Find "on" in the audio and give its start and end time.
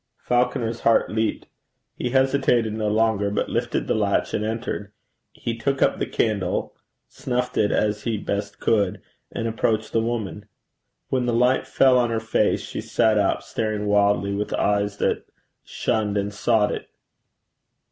11.99-12.09